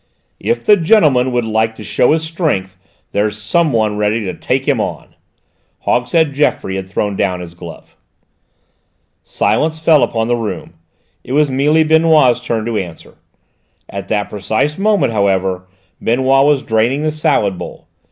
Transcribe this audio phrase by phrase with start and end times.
[0.39, 2.75] "If the gentleman would like to show his strength
[3.11, 5.13] there's someone ready to take him on."
[5.81, 7.95] Hogshead Geoffroy had thrown down his glove!
[9.21, 10.73] Silence fell upon the room.
[11.23, 13.19] It was Mealy Benoît's turn to answer.
[13.89, 15.67] At that precise moment, however,
[16.01, 17.87] Benoît was draining the salad bowl.